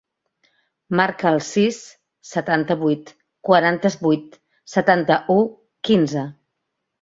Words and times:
Marca 0.99 1.27
el 1.33 1.35
sis, 1.47 1.77
setanta-vuit, 2.29 3.11
quaranta-vuit, 3.51 4.41
setanta-u, 4.75 5.39
quinze. 5.91 6.27